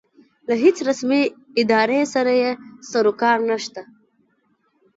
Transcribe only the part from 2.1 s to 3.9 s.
سره یې سروکار نشته.